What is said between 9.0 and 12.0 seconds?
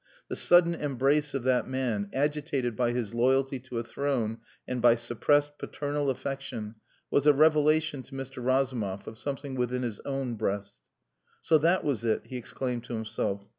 of something within his own breast. "So that